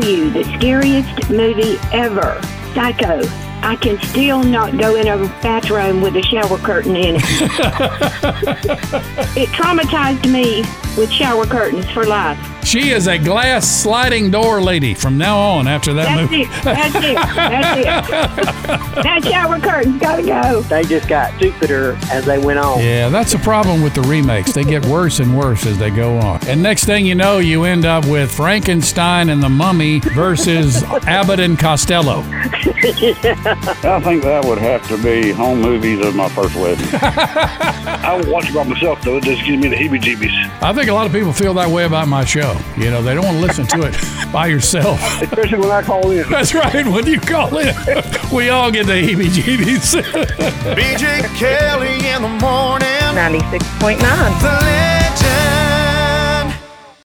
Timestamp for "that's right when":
46.30-47.06